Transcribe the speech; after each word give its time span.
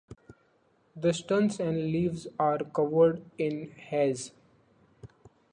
The 0.95 1.13
stems 1.13 1.59
and 1.59 1.77
leaves 1.77 2.25
are 2.39 2.57
covered 2.57 3.21
in 3.37 3.69
hairs. 3.69 4.31